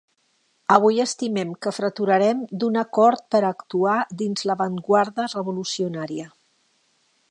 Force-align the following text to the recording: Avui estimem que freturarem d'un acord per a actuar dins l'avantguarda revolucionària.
Avui 0.75 1.01
estimem 1.03 1.51
que 1.65 1.73
freturarem 1.79 2.41
d'un 2.63 2.81
acord 2.85 3.23
per 3.35 3.43
a 3.45 3.53
actuar 3.57 3.97
dins 4.23 4.45
l'avantguarda 4.51 5.31
revolucionària. 5.39 6.31